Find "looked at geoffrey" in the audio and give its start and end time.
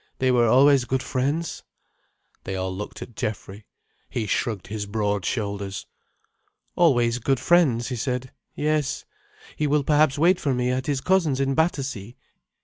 2.75-3.67